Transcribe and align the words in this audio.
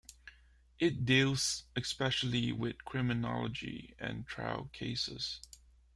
It 0.79 1.05
deals 1.05 1.65
especially 1.75 2.51
with 2.53 2.83
criminology 2.85 3.93
and 3.99 4.25
trial 4.25 4.67
cases. 4.73 5.39